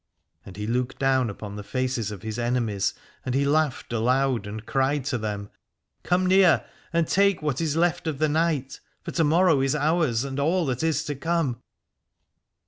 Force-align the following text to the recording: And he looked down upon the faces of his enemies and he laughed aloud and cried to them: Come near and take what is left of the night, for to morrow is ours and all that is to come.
And 0.47 0.57
he 0.57 0.65
looked 0.65 0.97
down 0.97 1.29
upon 1.29 1.55
the 1.57 1.63
faces 1.63 2.09
of 2.09 2.23
his 2.23 2.39
enemies 2.39 2.95
and 3.23 3.35
he 3.35 3.45
laughed 3.45 3.93
aloud 3.93 4.47
and 4.47 4.65
cried 4.65 5.05
to 5.05 5.19
them: 5.19 5.51
Come 6.01 6.25
near 6.25 6.65
and 6.91 7.07
take 7.07 7.43
what 7.43 7.61
is 7.61 7.75
left 7.75 8.07
of 8.07 8.17
the 8.17 8.27
night, 8.27 8.79
for 9.03 9.11
to 9.11 9.23
morrow 9.23 9.61
is 9.61 9.75
ours 9.75 10.23
and 10.23 10.39
all 10.39 10.65
that 10.65 10.81
is 10.81 11.03
to 11.03 11.13
come. 11.13 11.61